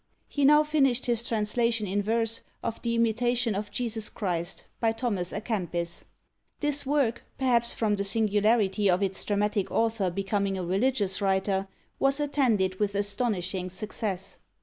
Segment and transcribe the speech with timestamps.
[0.27, 5.31] He now finished his translation in verse, of the "Imitation of Jesus Christ," by Thomas
[5.31, 6.05] à Kempis.
[6.59, 11.67] This work, perhaps from the singularity of its dramatic author becoming a religious writer,
[11.99, 14.39] was attended with astonishing success.